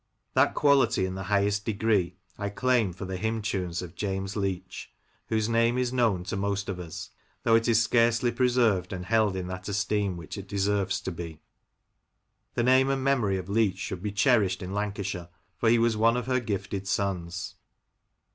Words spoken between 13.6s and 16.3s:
should be cherished in Lancashire, for he was one of